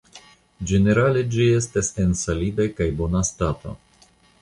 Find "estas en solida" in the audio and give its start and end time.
1.59-2.69